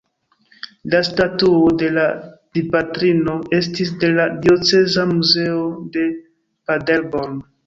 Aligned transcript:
La 0.93 1.01
statuo 1.09 1.67
de 1.81 1.89
la 1.97 2.05
Dipatrino 2.59 3.35
estis 3.59 3.93
de 4.05 4.11
la 4.15 4.27
dioceza 4.47 5.05
muzeo 5.13 5.61
de 5.99 6.09
Paderborn. 6.73 7.39